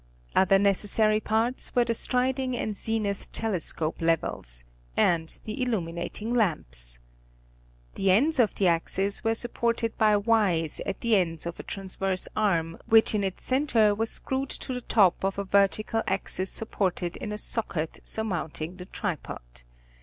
[0.35, 4.63] Other necessary parts were the striding and zenith telescope levels,
[4.97, 6.97] and the illuminating lamps.
[7.93, 10.15] The ends of the axis were supported by
[10.55, 14.73] Ys at the ends of a transverse arm which in its centre was screwed to
[14.73, 19.61] the top of a vertical axis supported in a socket surmounting the tripod.